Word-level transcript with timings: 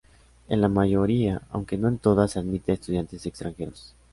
En 0.49 0.61
la 0.61 0.67
mayoría, 0.67 1.43
aunque 1.51 1.77
no 1.77 1.87
en 1.87 1.99
todas, 1.99 2.31
se 2.31 2.39
admite 2.39 2.71
a 2.71 2.73
estudiantes 2.73 3.23
extranjeros. 3.27 3.93